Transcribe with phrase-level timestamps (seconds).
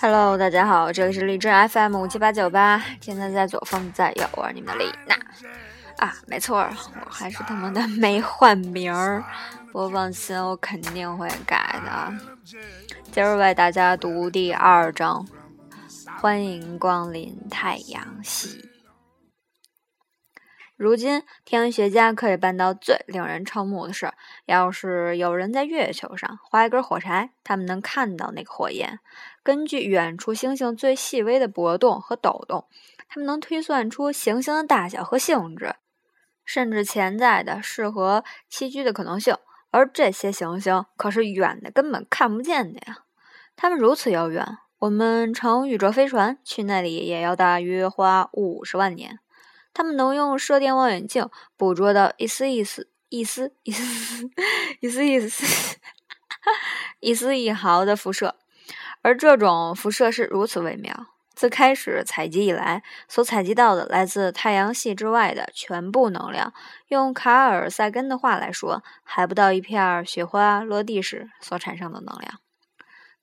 [0.00, 5.14] Hello，大家好，这里是荔枝 FM 五七八九八，天天在左风在右，我是你们的丽娜
[5.98, 9.22] 啊，没错，我还是他妈的没换名儿，
[9.70, 12.12] 播放心，我肯定会改的。
[13.12, 15.24] 今儿为大家读第二章，
[16.20, 18.71] 欢迎光临太阳系。
[20.82, 24.12] 如今，天文学家可以办到最令人瞠目的事：
[24.46, 28.98] 要是有人在月球上划一根火柴，他们能看到那个火焰。
[29.44, 32.66] 根据远处星星最细微的波动和抖动，
[33.08, 35.76] 他们能推算出行星的大小和性质，
[36.44, 39.36] 甚至潜在的适合栖居的可能性。
[39.70, 43.04] 而这些行星可是远的根本看不见的呀！
[43.54, 44.44] 它们如此遥远，
[44.80, 49.20] 我们乘宇宙飞船去那里也要大约花五十万年。
[49.74, 54.30] 他们能用射电望远镜捕捉到一丝一丝、一丝一丝、
[54.80, 55.78] 一丝一丝、
[57.00, 58.36] 一丝一毫的辐射，
[59.02, 61.06] 而这种辐射是如此微妙。
[61.34, 66.52] 自开始采集以来，所采集到的来自太阳系之外的全部能量，
[66.88, 72.38] 用卡尔萨根的话来说，还不到一片雪花落地时所产生的能量。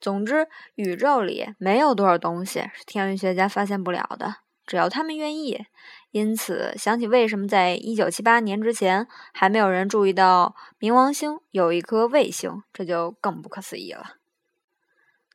[0.02, 5.68] 总之，宇宙里没有多少东西是天文学家发现不了的，只要他们愿意。
[6.12, 14.16] 因此，想起为什么在一九七八年之前还没有人注意到冥王星有一颗卫星，这就更不可思议了。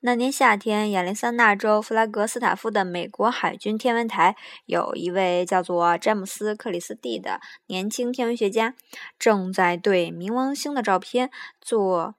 [0.00, 8.74] 那年夏天，亚利桑那州弗拉格斯塔夫的美国海军天文台有一位叫做詹姆斯·克里斯蒂的年轻天文学家，
[9.18, 12.16] 正在对冥王星的照片做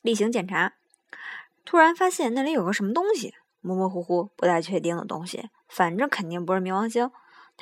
[0.00, 0.72] 例行检查。
[1.64, 7.10] 突然发现那里有个什么东西，模模糊糊、不太确定的东西，反正肯定不是冥王星。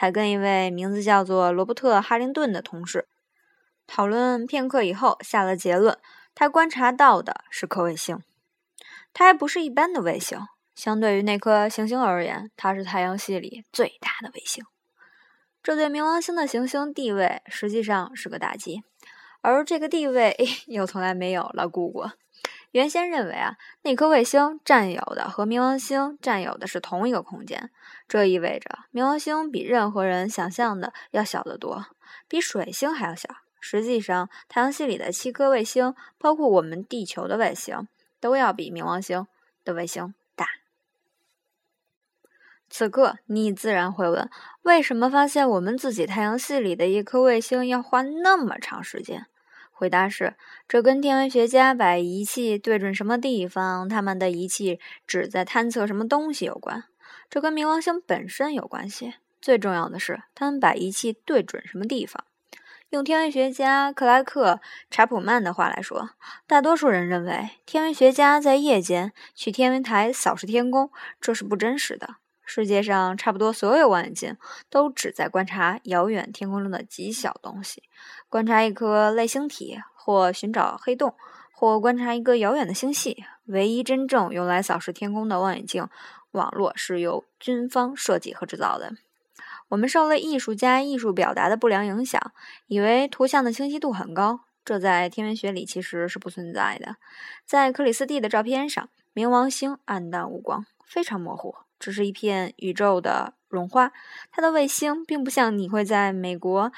[0.01, 3.07] 他跟一位名字叫做罗伯特·哈灵顿的同事
[3.87, 5.99] 讨论片刻以后，下了结论：
[6.35, 8.19] 他观察到的是颗卫星。
[9.13, 10.39] 它还不是一般的卫星，
[10.75, 14.65] 相对于那颗行星而言，它是太阳系里最大的卫星。
[15.63, 18.83] 这对冥王星的行星地位实际上是个打击，
[19.43, 20.35] 而这个地位
[20.67, 22.13] 又从来没有牢固过。
[22.71, 27.71] 原先认为啊，那颗卫星占有的和冥王星占有的是同一个空间，
[28.11, 31.87] 这意味着冥王星比任何人想象的要小得多，
[32.27, 33.29] 比水星还要小。
[33.61, 37.87] 实际上，太阳系里的七颗卫星，包括我们地球的卫星，
[38.19, 39.29] 都要比冥王星
[39.65, 40.45] 的卫星大。
[42.69, 44.29] 此刻，你自然会问：
[44.63, 49.27] 为什么发现我们自己太阳系里的一颗卫星要花那么长时间？
[49.71, 50.35] 回答是：
[50.67, 56.90] 这跟天文学家把仪器对准什么地方，他们的仪器旨在探测什么东西有关。
[57.31, 59.15] 这跟冥王星本身有关系。
[59.41, 62.25] 最重要的是，他们把仪器对准什么地方。
[62.89, 64.55] 用天文学家克拉克·
[64.91, 66.11] 查普曼的话来说，
[66.49, 72.17] 大多数人认为天文学家在夜间去天文台扫视天空，这是不真实的。
[72.45, 74.37] 世界上差不多所有望远镜
[74.69, 77.85] 都只在观察遥远天空中的极小东西，
[78.29, 81.15] 观察一颗类星体，或寻找黑洞，
[81.53, 83.25] 或观察一个遥远的星系。
[83.45, 85.89] 唯一真正用来扫视天空的望远镜
[86.33, 88.95] 网络是由军方设计和制造的。
[89.69, 92.33] 我们受了艺术家艺术表达的不良影响，
[92.67, 96.97] 以为图像的清晰度很高，这在天文学里其实是不存在的。
[97.47, 101.55] 在克里斯蒂的照片上，冥王星暗淡无光，非常模糊。
[101.79, 103.91] 只是一片宇宙的绒花，
[104.31, 106.71] 它的卫星并不像你会在美国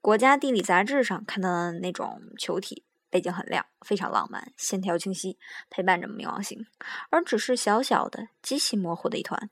[0.00, 5.38] 国家地理杂志上看到的那种球体，背景很亮，非常浪漫，线条清晰，
[5.70, 6.66] 陪伴着冥王星，
[7.10, 9.50] 而只是小小的、极其模糊的一团。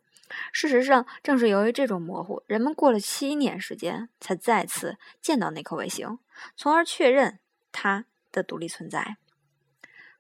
[0.53, 6.19] 事实上，正是由于这种模糊，人们过了七年时间才再次见到那颗卫星，
[6.57, 7.39] 从而确认
[7.73, 9.17] 它的独立存在。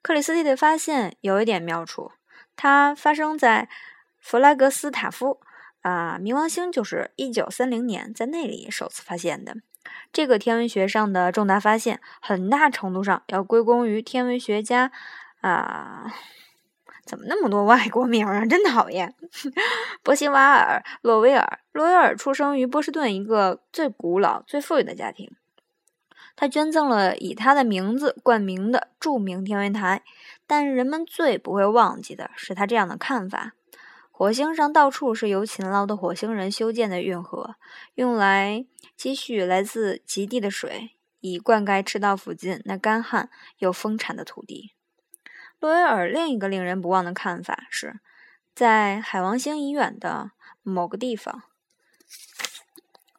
[0.03, 2.13] 克里斯蒂的发现有一点妙处，
[2.55, 3.69] 它发生在。
[4.19, 5.41] 弗拉格斯塔夫，
[5.83, 9.59] 啊，冥王星就是一九三零年在那里首次发现的。
[10.13, 14.91] 这个天文学上的重大发现，很大程度上要归功于天文学家，
[15.41, 16.13] 啊，
[17.05, 18.45] 怎么那么多外国名啊？
[18.47, 19.15] 真讨厌！
[20.03, 25.31] 波西瓦尔·洛威尔，洛威尔出生于波士顿一个最古老、最富裕的家庭。
[26.35, 30.03] 他捐赠了以他的名字冠名的著名天文台，
[30.47, 33.53] 但人们最不会忘记的是他这样的看法。
[34.19, 37.57] 火星上到处是由勤劳的火星人修建的运河，
[37.97, 38.65] 用来
[38.97, 43.29] 积蓄来自极地的水，以灌溉赤道附近那干旱
[43.59, 44.73] 又丰产的土地。
[45.61, 48.01] 洛威尔另一个令人不忘的看法是，
[48.55, 50.31] 在海王星以远的
[50.63, 51.43] 某个地方，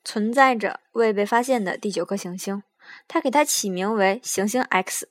[0.04, 2.64] 存在着未被发现的第九颗行星。
[3.08, 5.08] 他给它起名为行星 X。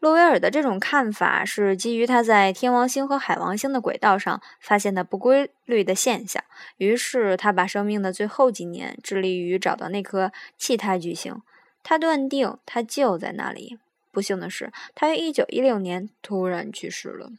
[0.00, 6.42] 洛威尔的这种看法是基于他在天王星和海王星的轨道上发现的不规律的现象，
[6.76, 11.42] 于是他把生命的最后几年致力于找到那颗气态巨星。
[11.82, 13.78] 他断定它就在那里。
[14.12, 17.30] 不幸的是，他于1916年突然去世了。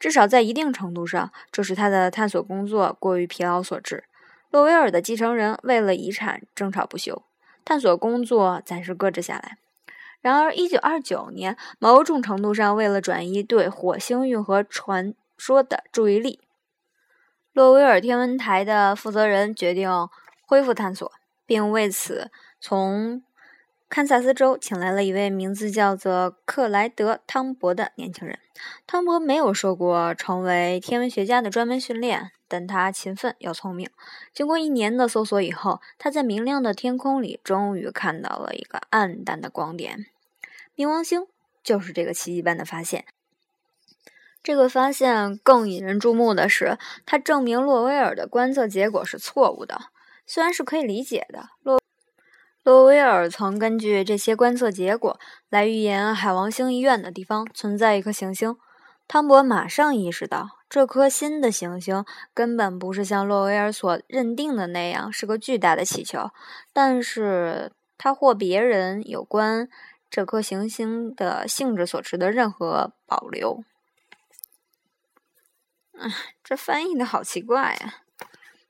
[0.00, 4.04] 至少在一定程度上，这是他的探索工作过于疲劳所致。
[4.50, 7.22] 洛威尔的继承人为了遗产争吵不休，
[7.64, 9.58] 探索工作暂时搁置下来。
[10.22, 16.40] 然而，1929年，某种程度上为了转移对火星运河传说的注意力，
[17.52, 19.90] 洛威尔天文台的负责人决定
[20.46, 21.10] 恢复探索，
[21.44, 22.30] 并为此
[22.60, 23.22] 从
[23.88, 28.38] 堪萨斯州请来了一位名字叫做克莱德·汤博的年轻人。
[28.86, 33.90] 汤博没有受过成为天文学家的专门训练，但他勤奋又聪明。
[34.32, 40.06] 经过一年的搜索以后，他在明亮的天空里终于看到了一个暗淡的光点。
[40.76, 41.26] 冥王星
[41.62, 43.04] 就是这个奇迹般的发现。
[44.42, 46.76] 这个发现更引人注目的是，
[47.06, 49.82] 它证明洛威尔的观测结果是错误的。
[50.26, 51.80] 虽然是可以理解的，洛
[52.64, 58.56] 洛威尔曾根据这些观测结果来预言海王星一远的地方存在一颗行星。
[59.06, 66.30] 汤博马上意识到，这颗新的行星根本不是像洛威尔所认定的那样是个巨大的气球，
[66.72, 69.68] 但是他或别人有关。
[70.12, 73.64] 这颗行星的性质所持的任何保留，
[75.98, 76.06] 哎，
[76.44, 77.94] 这翻译的好奇怪呀！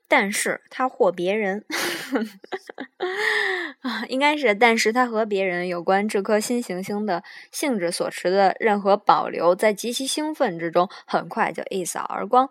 [0.07, 1.65] 但是他或别人，
[3.83, 12.49] 啊，应该是，但是他和别人有关这颗新行星的性质所持的任何保留，在极其兴奋之中，很快就一扫而光。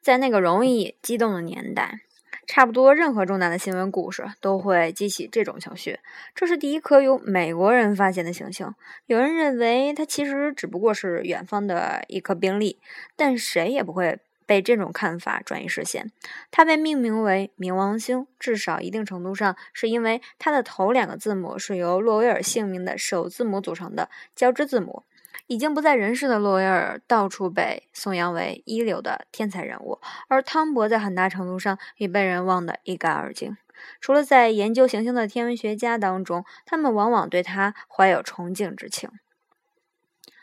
[0.00, 2.00] 在那个容易激动的年代。
[2.46, 6.00] 差不多任何重大的新闻故事都会激起这种情绪。
[6.34, 8.74] 这是第一颗由美国人发现的行星。
[9.06, 12.78] 有人认为它其实只不过是远方的一颗冰粒，
[13.16, 16.10] 但谁也不会被这种看法转移视线。
[16.50, 25.04] 它被命名为冥王星，至少一定程度上是因为它的头两个字母是由洛威尔姓名的首字母组成的交织字母。
[25.46, 33.56] 已经不在人世的洛威尔到处被颂扬为一流的天才人物，而汤博在很大程度上已被人忘得一干二净。
[34.00, 39.10] 除了在研究行星的天文学家当中，他们往往对他怀有崇敬之情。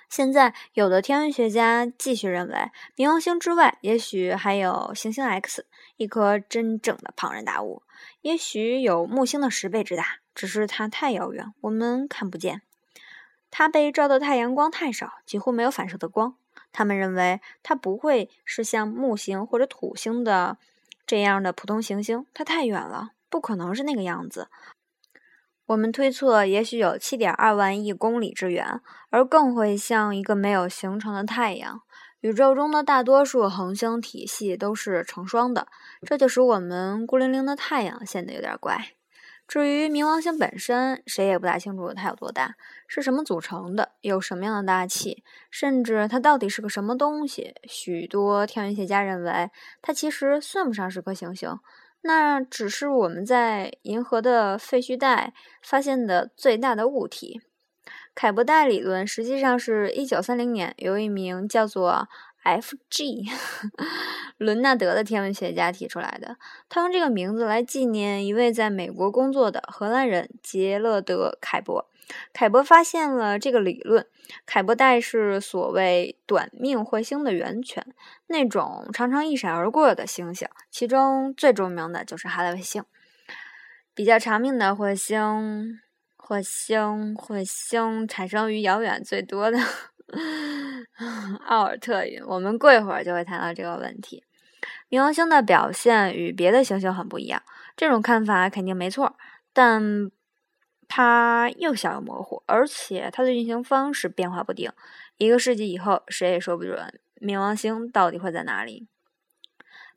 [0.09, 5.67] 现在，有的天文学家继续认为，冥王星之外也许还有行星 X，
[5.97, 7.83] 一颗真正的庞然大物，
[8.21, 10.03] 也许有木星的十倍之大，
[10.33, 12.63] 只是它太遥远，我们看不见。
[13.51, 16.35] 它被照的太阳光太少，几乎没有反射的光。
[16.71, 20.57] 他们认为它不会是像木星或者土星的
[21.07, 24.49] 这样的普通行星，它太远了，不可能是那个样子。
[25.65, 31.81] 我们推测，也许有七点二万亿公里之远，而更会像一个没有形成的太阳。
[32.21, 35.67] 宇宙中的大多数恒星体系都是成双的，
[36.05, 38.93] 这就使我们孤零零的太阳显得有点怪。
[39.49, 42.53] 至于冥王星本身，谁也不大清楚它有多大，
[42.87, 47.55] 是什么组成的，有什么样的大气，甚至它到底是个什么东西。
[47.63, 49.49] 许多天文学家认为，
[49.81, 51.57] 它其实算不上是颗行星，
[52.01, 57.41] 那只是我们在银河的废墟带发现的最大的物体。
[58.13, 62.07] 凯伯带理论实际上是一九三零年由一名叫做。
[62.57, 63.25] F.G.
[64.37, 66.37] 伦纳德的天文学家提出来的，
[66.69, 71.89] 他用这个名字来纪念一位在美国工作的荷兰人杰勒德·凯伯。
[72.33, 74.05] 凯伯发现了这个理论。
[74.45, 77.85] 凯伯带是所谓短命彗星的源泉，
[78.27, 82.83] 那种常常一闪而过的星星，其中最著名的就是哈雷彗星。
[83.93, 85.79] 比较长命的彗星，
[86.17, 89.59] 彗星，彗星产生于遥远最多的。
[91.45, 94.23] 奥尔特云，我们过一会儿就会谈到这个问题。
[94.89, 97.41] 冥王星的表现与别的行星很不一样，
[97.77, 99.15] 这种看法肯定没错，
[99.53, 100.11] 但
[100.87, 104.71] 它又小又模糊，而且它的运行方式变化不定。
[105.17, 108.87] 一个世纪以后，谁也说不准冥王星到底会在哪里。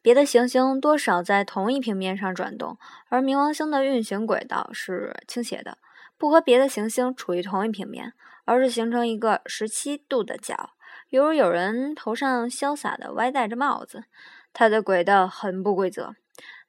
[0.02, 2.76] 别的行星多少在同一平面上转动，
[3.08, 5.78] 而冥王星的运行轨道是倾斜的，
[6.18, 8.12] 不和别的行星处于同一平面。
[8.44, 10.70] 而是形成一个十七度的角，
[11.08, 14.04] 犹如有人头上潇洒的歪戴着帽子。
[14.52, 16.14] 它的轨道很不规则，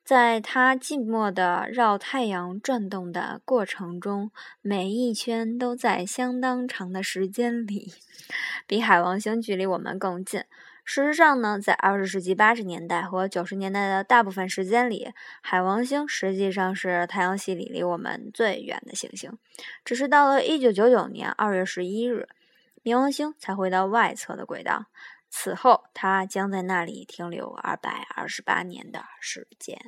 [0.06, 7.92] 在它寂寞的绕太阳转动的过程中，每一圈都在相当长的时间里，
[8.68, 10.44] 比海王星距离我们更近。
[10.86, 19.38] 事实上呢，在二十世纪八十年代和九十年代的大部分时间里，海王星实际上是太阳系里离我们最远的行星。
[19.86, 22.28] 只是到了一九九九年二月十一日，
[22.84, 24.88] 冥王星才回到外侧的轨道，
[25.30, 29.80] 此后它将在那里停留二百二十八年的时间。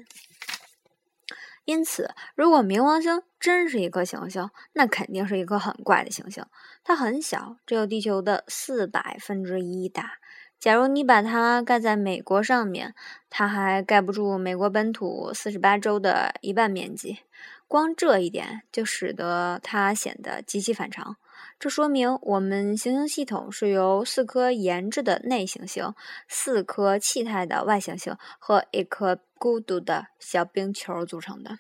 [1.66, 6.46] 因此，如果冥王星真是一颗行星，那肯定是一颗很怪的行星。
[6.84, 10.20] 它很小，只有地球的四百分之一大。
[10.65, 12.95] 假如你把它盖在美国上面，
[13.29, 17.19] 它还盖不住美国本土四十八州的一半面积。
[17.67, 21.17] 光这一点就使得它显得极其反常。
[21.60, 25.93] 这说明我们行星系统是由四颗研制的内行星、
[26.27, 29.19] 四颗气态的外行星和一颗。
[29.38, 31.57] 孤独的小冰球组成的，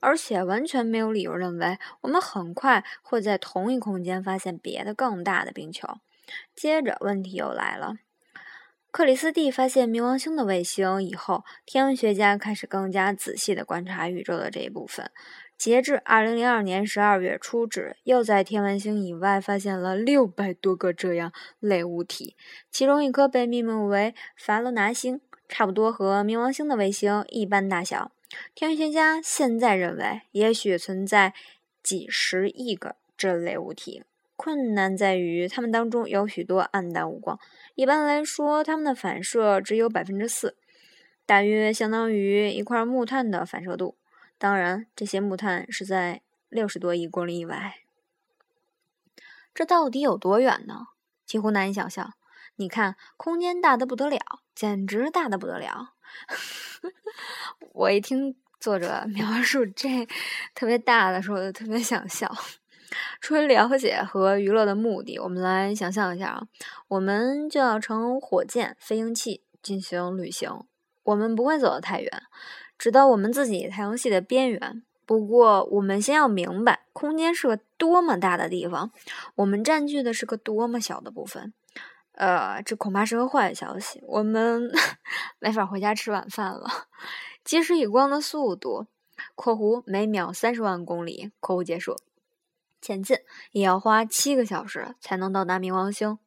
[0.00, 5.86] 而且完全没有理由认为我们很快会在同一空间发现别的更大的冰球。
[6.56, 7.94] 接着，问题又来了：
[8.96, 15.10] 克里斯蒂发现冥王星的卫星以后，天文学家开始更加仔细地观察宇宙的这一部分。
[15.58, 22.36] 截至二零零二年十二月初止，又在天王星以外发现了六百多个这样类物体，
[22.70, 25.20] 其中一颗被命名为法罗拿星。
[25.48, 28.12] 差不多和冥王星的卫星一般大小。
[28.54, 31.34] 天文学家现在认为，也许存在
[31.82, 34.04] 几十亿个这类物体。
[34.36, 37.38] 困难在于，它们当中有许多暗淡无光。
[37.74, 40.56] 一般来说，它们的反射只有百分之四，
[41.24, 43.96] 大约相当于一块木炭的反射度。
[44.36, 47.76] 当然，这些木炭是在六十多亿公里以外。
[49.54, 50.88] 这到底有多远呢？
[51.24, 52.14] 几乎难以想象。
[52.56, 54.18] 你看，空间大的不得了，
[54.54, 55.94] 简直大的不得了。
[57.72, 60.06] 我一听作者描述这
[60.54, 62.32] 特别大的时候，就特别想笑。
[63.20, 66.42] 出于了解和娱乐的目的，我们来想象一下啊，
[66.88, 70.50] 我们就要乘火箭、飞行器进行旅行。
[71.02, 72.22] 我们不会走得太远，
[72.78, 74.82] 直到我们自己太阳系的边缘。
[75.06, 78.90] 不过，我们先要明白，空间是个多么大的地方，
[79.34, 81.52] 我们占据的是个多么小的部分。
[82.12, 84.70] 呃，这恐怕是个坏消息，我们
[85.40, 86.66] 没法回家吃晚饭了。
[87.44, 88.86] 即使以光的速度
[89.36, 91.96] （括弧每秒三十万公里）括弧结束
[92.84, 93.16] 前进，
[93.52, 96.18] 也要花七个小时才能到达冥王星。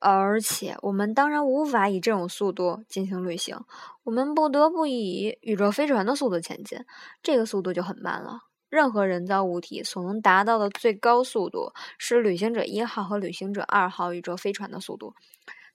[0.00, 3.58] 而且，我们当然无法以这种速度进行旅行，
[4.04, 6.78] 我们不得不以宇宙飞船的速度前进，
[7.22, 8.40] 这个速度就很慢了。
[8.70, 15.14] 任何人造物体所能达到的最高速度是旅行者一号和旅行者二号宇宙飞船的速度。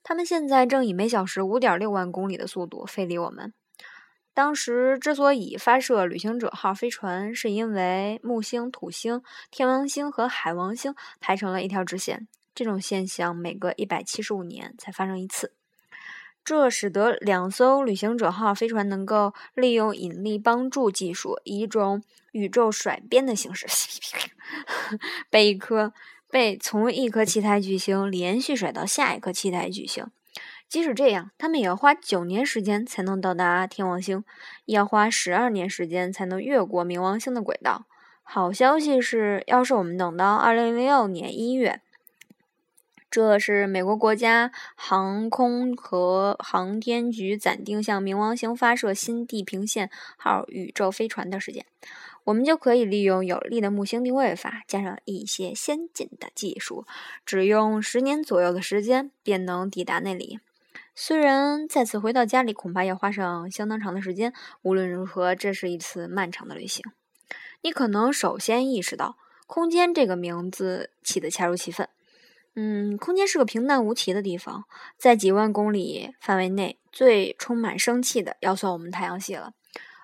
[0.02, 3.54] 他们现在正以每小时五点六万公里的速度飞离我们。
[4.32, 12.28] 当时之所以发射旅行者号飞船，是因为木星、土星、天王星和海王星排成了一条直线。
[12.54, 15.52] 这种现象每隔一百七十五年才发生一次。
[16.42, 23.66] 这使得两艘旅行者号飞船能够利用引力帮助技术，以一种宇宙甩鞭的形式，
[25.28, 25.92] 被一颗
[26.28, 30.06] 被从一颗气态巨星连续甩到下一颗气态巨星。
[30.70, 34.24] 即使这样，他们也要花九年时间才能到达天王星，
[34.66, 37.86] 要花十二年时间才能越过冥王星的轨道。
[38.22, 41.80] 好消息是，要是我们等到二零零六年一月。
[43.10, 51.66] 这是美国国家航空和航天局暂定向冥王星发射新地平线号宇宙飞船的时间，
[52.22, 56.86] 我们就可以利用有力的木星定位法，加上一些先进的技术，
[57.26, 60.38] 只用十年左右的时间便能抵达那里。
[60.94, 64.32] 虽然再次回到家里恐怕要花上相当长的时间，
[64.62, 66.84] 无论如何，这是一次漫长的旅行。
[67.62, 69.16] 你可能首先意识到，
[69.46, 71.88] 空间这个名字起得恰如其分。
[72.54, 74.64] 嗯，空间是个平淡无奇的地方，
[74.96, 79.52] 在几万公里范围内，最充满生气的要算我们太阳系了。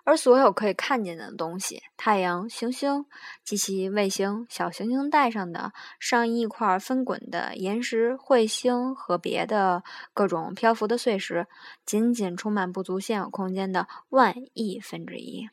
[0.06, 3.06] 而所有可以看见的东西——太阳、行星
[3.42, 9.82] 及其卫星、小行星带上的上亿块翻滚的岩石、彗星和别的
[10.14, 11.48] 各种漂浮的碎石，
[11.84, 15.48] 仅仅充满不足现有空间的万亿分之一。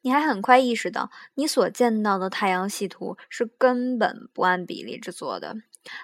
[0.00, 5.54] 你还很快意识到，你所见到的太阳系图是根本不按比例制作的。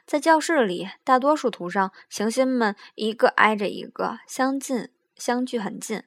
[0.07, 6.05] 在教室里，大多数图上行星们一个挨着一个，相近相距很近。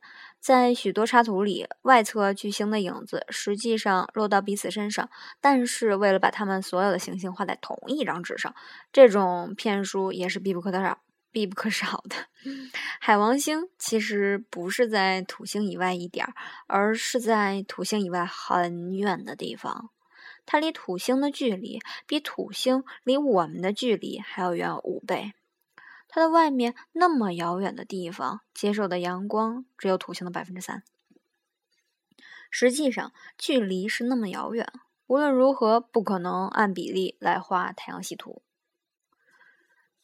[0.48, 5.10] 在许多插图里，外侧巨星的影子实际上落到彼此身上，
[5.42, 8.56] 但是为了把它们所有的行星画在同一张纸上，
[8.94, 11.02] 这种骗术也是必不可少。
[11.34, 12.16] 必不可少的，
[13.02, 16.34] 海王星其实不是在土星以外一点儿，
[16.68, 19.90] 而是在土星以外很远的地方。
[20.46, 25.34] 它离土星的距离比土星离我们的距离还要远五倍。
[26.08, 30.84] 它的外面那么遥远的地方，接受的阳光只有土星的百分之三。
[32.50, 34.72] 实际上，距离是那么遥远，
[35.08, 38.42] 无论如何不可能按比例来画太阳系图。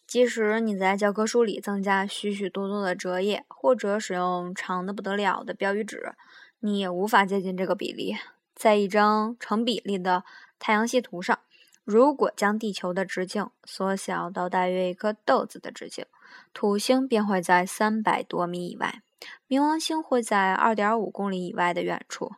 [0.06, 6.14] 即使你在教科书里增加许许多多的折页，或者使用长的不得了的标语纸，
[6.60, 8.18] 你也无法接近这个比例。
[8.54, 10.24] 在一张成比例的
[10.60, 11.40] 太阳系图上，
[11.84, 16.06] 如果将地球的直径缩小到大约一颗豆子的直径，
[16.54, 19.02] 土星便会在三百多米以外，
[19.50, 22.32] 冥王星会在二点五公里以外的远处。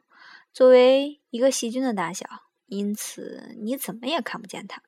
[0.51, 2.25] 作为一个细菌的大小，
[2.65, 4.81] 因此你怎么也看不见它。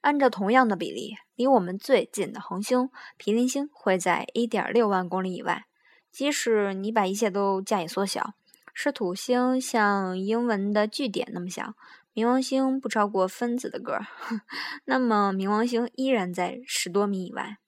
[0.00, 5.66] 按照同样的比例，离我们最近的恒星毗邻星会在一点六万公里以外。
[6.10, 8.34] 即使你把一切都加以缩小，
[8.72, 11.74] 使土星像英文的句点那么小，
[12.14, 14.06] 冥王星不超过分子的个儿，
[14.86, 17.58] 那么冥王星依然在十多米以外。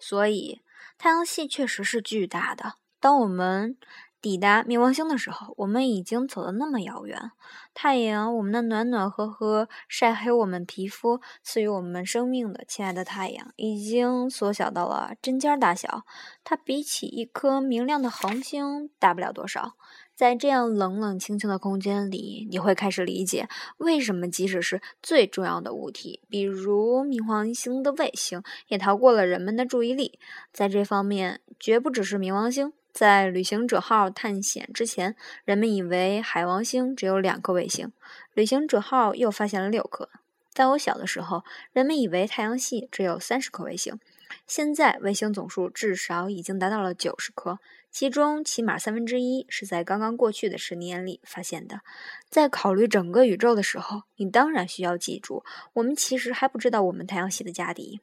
[0.00, 0.60] 所以，
[0.98, 2.74] 太阳系确实是巨大的。
[3.00, 3.76] 当我们
[4.20, 7.30] 抵达冥王星的时候，我们已经走得那么遥远。
[7.74, 16.04] 太阳，我们的暖暖和和，晒黑我们皮肤、赐予我们生命的亲爱的太阳，已经缩小到了针尖大小。
[16.42, 19.74] 它比起一颗明亮的恒星大不了多少。
[20.18, 30.18] 在这样冷冷清清的空间里，你会开始理解为什么即使是最重要的物体，比如冥王星的卫星，也逃过了人们的注意力。
[30.52, 32.72] 在这方面，绝不只是冥王星。
[32.92, 37.92] 在旅行者号探险之前，人们以为海王星只有两颗卫星。
[38.34, 40.08] 旅行者号又发现了六颗。
[40.52, 44.00] 在我小的时候，人们以为太阳系只有三十颗卫星。
[44.46, 47.58] 现在卫星总数至少已经达到了九十颗，
[47.90, 51.80] 其中起码三分之一是在刚刚过去的十年里发现的。
[52.28, 55.44] 在考虑整个宇宙的时候，你当然需要记住，
[55.74, 58.00] 我们其实还不知道我们太阳系的家底。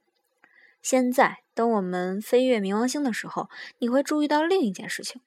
[0.82, 5.22] 现在，等我们飞越冥王星的时候，你会注意到另一件事情。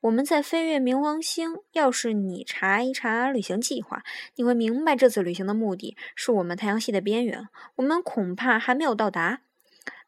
[0.00, 4.02] 我们在飞越冥王星，要是你查一查旅行计划，
[4.34, 7.46] 你会明白这次旅行的目的是我们太阳系的边缘。
[7.76, 9.42] 我们恐怕还没有到达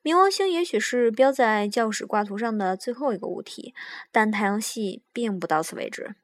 [0.05, 3.75] 冥王星，也许是标在教室挂图上的最后一个物体，
[4.13, 6.15] 但太阳系并不到此为止。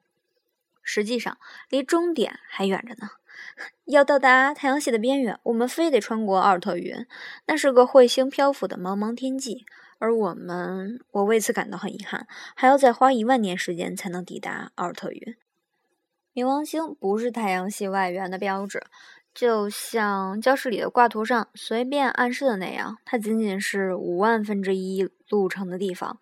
[0.83, 3.09] 实际上，离终点还远着呢。
[3.85, 7.07] 要到达太阳系的边缘，我们非得穿过奥尔特云，
[7.47, 9.65] 那是个彗星漂浮的茫茫天际。
[9.97, 15.35] 而我们，我为此感到很遗憾，还要再花一万年时间才能抵达奥尔特云。
[16.35, 18.83] 冥王星不是太阳系外缘的标志，
[19.33, 26.19] 就像教室里的挂图上随便暗示的那样，它仅仅是五万分之一路程的地方。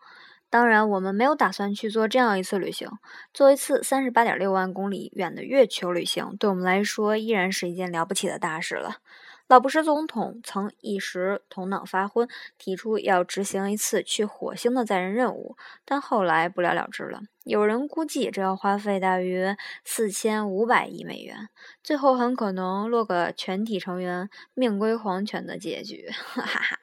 [0.51, 2.89] 当然，我们没有打算去做这样一次旅行。
[3.33, 8.97] 做一次三十八点六万公里远的月球旅行，对我们来说依然是一件了不起的大事了。
[9.49, 17.21] 老布什总统曾一时头脑发昏，提出要执行一次去火星的载人任务，但后来不了了之了。
[17.45, 21.49] 有人估计这要花费大约四千五百亿美元，
[21.83, 26.07] 最后很可能落个全体成员命归黄泉的结局。
[26.11, 26.79] 哈哈哈，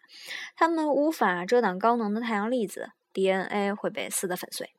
[0.57, 2.91] 他们无法遮挡高能的太阳粒子。
[3.13, 4.76] DNA 会被撕得粉碎。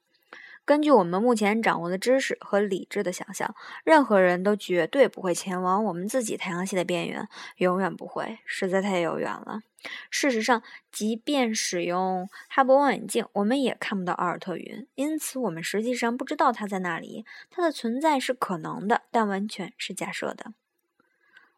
[0.68, 7.26] 根据我们目前掌握的知识和理智的想象，任何人都绝对不会前往我们自己太阳系的边缘，
[7.56, 9.62] 永远不会，实在太遥远了。
[10.10, 17.26] 事实上，即便使用哈勃望远镜，我们也看不到奥尔特云，因此我们实际上不知道它在那里。
[17.50, 20.52] 它的存在是可能的，但完全是假设的。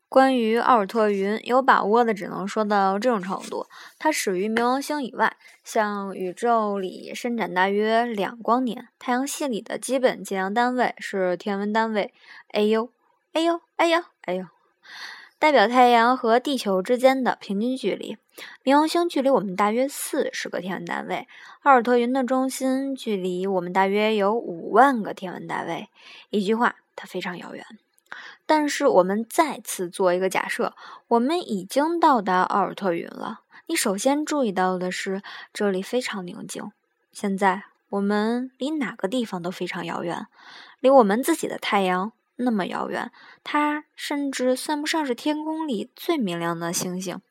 [0.10, 3.67] 关于奥尔特云，有把握的只能说到这种程度：
[4.00, 8.88] 它始于冥王星以外，向宇宙里伸展大约两光年。
[8.98, 12.12] 太阳系里的基本计量单位是天文单位
[12.54, 12.89] AU。
[13.34, 14.48] AU AU AU，
[15.38, 18.17] 代表太阳和地球之间的平均距离。
[18.63, 21.28] 冥王星距离我们大约四十个天文单位，
[21.62, 25.89] 奥尔特云的中心距离我们大约有五万个天文单位。
[26.32, 27.63] 一句话，它非常遥远。
[28.49, 30.73] 但是我们再次做一个假设，
[31.07, 33.41] 我们已经到达奥尔特云了。
[33.67, 35.21] 你首先注意到的是，
[35.53, 36.71] 这里非常宁静。
[37.12, 40.25] 现在我们离哪个地方都非常遥远，
[40.79, 43.12] 离我们自己的太阳那么遥远，
[43.43, 47.21] 它甚至算不上是天空里最明亮的星星。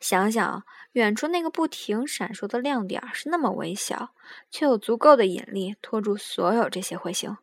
[0.00, 4.08] 想想远处那个不停闪烁的亮点是那么微小，
[4.50, 7.36] 却有足够的引力拖住所有这些彗星。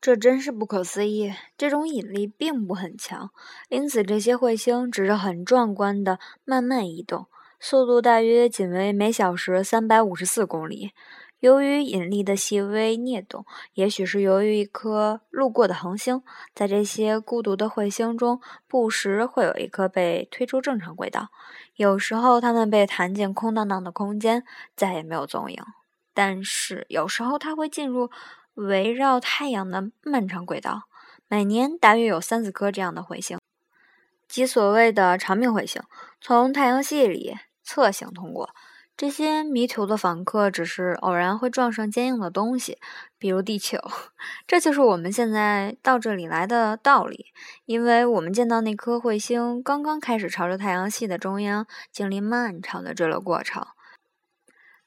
[0.00, 1.34] 这真是不可思议！
[1.58, 3.30] 这种引力并不很强，
[3.68, 7.26] 因此这些彗星只是很壮观的慢慢移动，
[7.60, 10.92] 速度大约仅为每小时三百五十四公里。
[11.40, 16.22] 由于引力的细微裂动，也许是由于一颗路过的恒星，
[16.54, 21.28] 在这些孤独的彗星中，不时会有一颗被推出正常轨道。
[21.76, 25.62] 有时候，它们被弹进空荡荡的空间，再也没有踪影。
[26.12, 28.10] 但是，有时候它会进入
[28.54, 30.82] 围绕太阳的漫长轨道。
[31.28, 33.38] 每年大约有三四颗这样的彗星，
[34.26, 35.80] 即所谓的长命彗星，
[36.20, 38.50] 从太阳系里侧行通过。
[38.96, 42.76] 这些迷途的访客只是偶然会撞上坚硬的东西，
[43.16, 43.78] 比如地球。
[44.46, 47.26] 这就是我们现在到这里来的道理，
[47.64, 53.66] 因为我们见到那颗彗星刚刚开始朝着太阳系的中央经历漫长的坠落过程。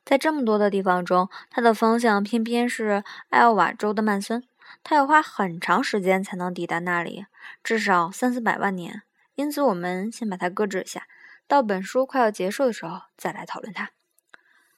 [0.06, 4.44] 在这么多的地方中，它的方向偏偏是艾奥瓦州的曼森，
[4.84, 7.26] 它要花很长时间才能抵达那里，
[7.64, 9.04] 至少三四百万年。
[9.36, 11.08] 因此，我们先把它搁置一下，
[11.48, 13.92] 到本书快要结束的时候再来讨论它。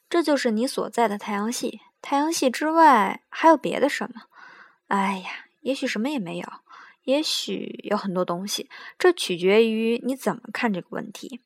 [0.09, 1.81] 这就是你所在的太阳系。
[2.01, 4.21] 太阳系之外还有别的什么？
[4.87, 5.29] 哎呀，
[5.61, 6.47] 也许什么也没有，
[7.03, 8.69] 也许有很多东西。
[8.99, 11.41] 这取决于你怎么看这个问题。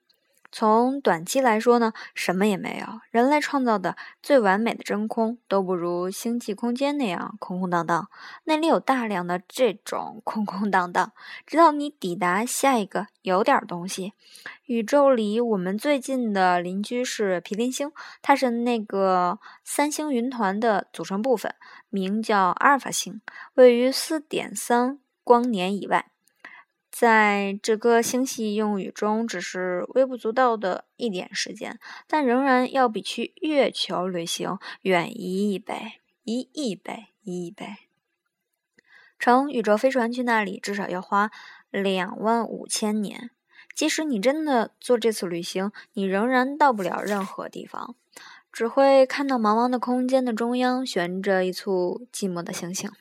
[0.51, 2.99] 从短期来说呢，什么也没有。
[3.11, 8.09] 人类创造的最完美的真空都不如星际空间那样空空荡荡。
[8.45, 11.11] 那里有大量的这种 空空荡荡，
[11.45, 14.13] 直到你抵达下一个有点东西。
[14.65, 21.53] 宇宙里我们最近的邻居是毗邻星，它是那个三星云团的组成部分，
[21.89, 23.21] 名叫阿尔法星，
[23.53, 26.07] 位于四点三光年以外。
[26.99, 37.67] 在这个星系用语中，只是微不足道的一点时间，但仍然要比去月球旅行远一亿倍、一亿倍、一亿倍。
[39.17, 41.31] 乘宇宙飞船去那里，至少要花
[41.71, 43.29] 两万五千年。
[43.73, 47.95] 即使你真的做这次旅行，你仍然到不了任何地方，
[48.51, 52.91] 只会看到茫茫的空间的中央悬着一簇寂寞的星星。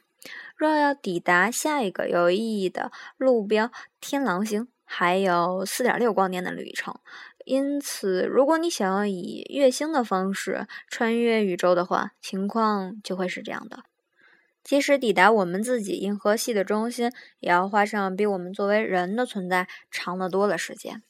[0.58, 6.98] 若要抵达下一个有意义的路标天狼星，还有四点六光年的旅程。
[7.44, 13.84] 因此，如果你想要以月星的方式穿越宇宙的话，情况就会是这样的。
[14.64, 21.02] 即使抵达我们自己银河系的中心，也要花上比我们作为人的存在长得多的时间。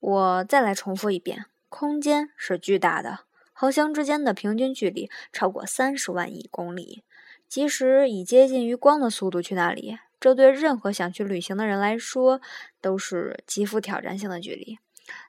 [0.00, 3.20] 我再来重复一遍：空间是巨大的，
[3.52, 7.04] 恒星之间的平均距离超过三十万亿公里。
[7.52, 12.40] 即使以接近于光的速度去那里，这对任何想去旅行的人来说
[12.80, 14.78] 都是极富挑战性的距离。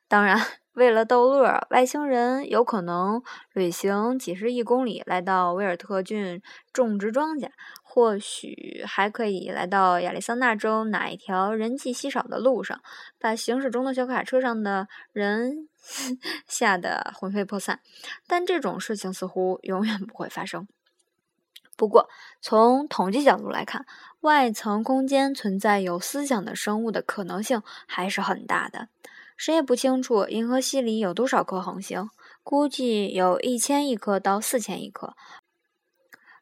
[0.08, 0.40] 当然，
[0.72, 7.50] 为了逗乐，外星人有可能旅行几十亿公里来到威尔特郡种植庄稼，
[7.84, 12.82] 或许还可以来到亚利桑那州哪一条人迹稀少的路上，
[13.20, 15.68] 把行驶中的小卡车上的人
[16.48, 17.82] 吓得魂飞魄散。
[18.26, 20.66] 但这种事情似乎永远不会发生。
[21.76, 22.08] 不过，
[22.40, 23.86] 从统计角度来看，
[24.22, 28.90] 外层空间存在有思想的生物的可能性还是很大的。
[29.36, 32.10] 谁也不清楚银河系里有多少颗恒星，
[32.44, 35.16] 估计有一千亿颗到四千亿颗，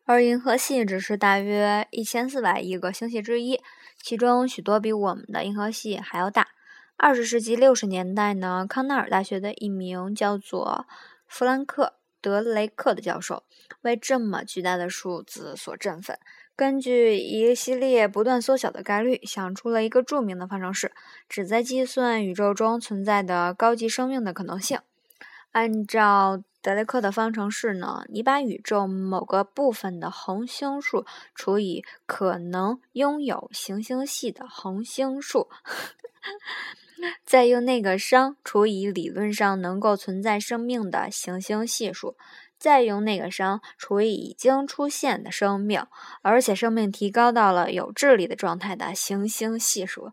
[0.04, 3.62] 而银河系只是大约一千四百亿个星系之一，
[4.04, 6.50] 其中许多比我们的银河系还要大。
[6.98, 10.86] 二十世纪六十年代呢，康奈尔大学的一名叫做
[11.26, 12.01] 弗兰克。
[12.22, 13.44] 德雷克的教授
[13.82, 16.18] 为这么巨大的数字所振奋，
[16.56, 20.94] 根据一系列不断缩小的概率，想出了一个著名的方程式，
[21.28, 24.80] 旨在计算宇宙中存在的高级生命的可能性。
[25.52, 35.50] 按照德雷克的方程式呢，你把宇宙某个部分的恒星数除以可能拥有行星系的恒星数。
[37.24, 42.16] 再用那个熵除以理论上能够存在生命的行星系数，
[42.58, 45.86] 再用那个熵除以已经出现的生命，
[46.22, 50.12] 而且生命提高到了有智力的状态的行星系数，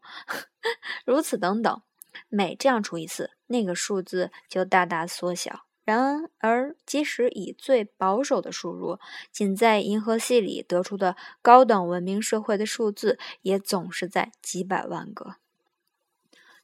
[1.05, 1.83] 如此等等，
[2.29, 5.65] 每这样除一次，那个数字就大大缩小。
[5.85, 8.99] 然而，即使以最保守的输入，
[9.33, 15.37] 仅在银河系里得出的高等文明社会的数字，也总是在几百万个。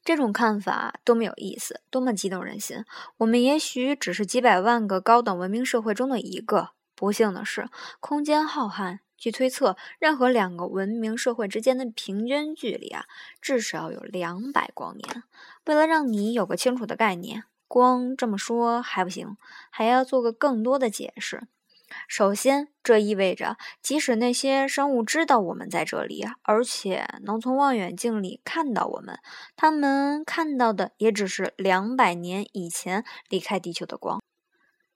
[0.05, 2.85] 这种看法多么有意思，多么激动人心！
[3.17, 6.71] 我们也许只是几百万个高等文明社会中的一个。
[6.95, 7.69] 不幸的是，
[8.01, 8.99] 空间浩瀚。
[9.17, 13.07] 据推测，任何两个文明社会之间的平均距离啊，
[13.41, 15.23] 至少有两百光年。
[15.65, 19.39] 为了让你有个清楚的概念，光这么说还不行，
[19.71, 21.47] 还要做个更多的解释。
[22.09, 29.19] 首先，这意味着，即使那些生物知道我们在这里，而且能从望远镜里看到我们，
[29.57, 34.21] 他们看到的也只是两百年以前离开地球的光。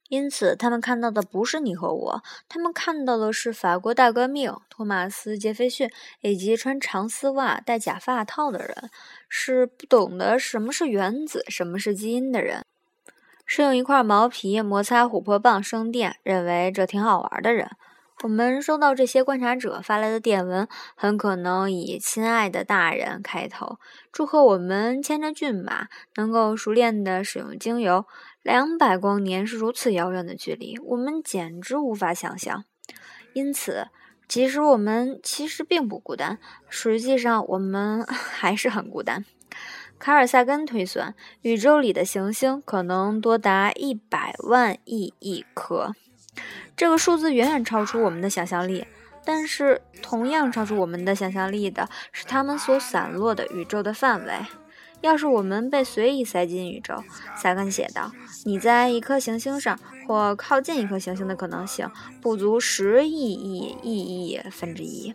[0.09, 5.91] 因此，他们看到的不是你和我，他们看到的是法国大革命、托马斯·杰斐逊
[6.23, 8.91] 以及穿长丝袜、戴假发套的人，
[9.29, 12.65] 是不懂得什么是原子、什么是基因的人，
[13.51, 17.71] 是用一块毛皮摩擦琥珀棒生电，认为这挺好玩的人。
[18.23, 23.79] 我们收到这些观察者发来的电文，很可能以“亲爱的大人”开头，
[24.13, 28.05] 祝贺我们牵着骏马能够熟练地使用精油。
[28.43, 32.65] 两百光年是如此遥远的距离，我们简直无法想象。
[33.33, 33.89] 因此，
[34.29, 39.25] 即使我们其实并不孤单，实际上我们 还是很孤单。
[39.99, 45.95] 卡尔萨根推算，宇宙里的行星可能多达一百万亿亿颗。
[46.77, 48.87] 这个数字远远超出我们的想象力，
[49.25, 54.33] 但是同样超出我们的想象力的是它们所散落的宇宙的范围。
[55.01, 57.03] 要是我们被随意塞进宇宙，
[57.37, 58.11] 萨根写道
[58.45, 61.89] ：“你在一颗行星上或靠近一颗行星的可能性
[62.21, 65.15] 不足十亿亿亿亿分之一。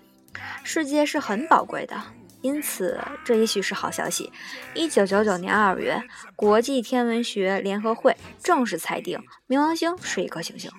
[0.64, 2.02] 世界是很宝贵的，
[2.44, 4.32] 因此这也许是好消息。”
[4.76, 6.04] 一九九九年二月，
[6.36, 10.70] 国际天文学联合会正式裁定，冥王星是一颗行星。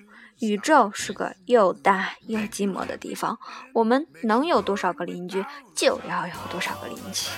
[0.40, 3.38] 宇宙是个又大又寂寞的地方，
[3.72, 7.30] 我们能有多少个邻居，就要有多少个邻居。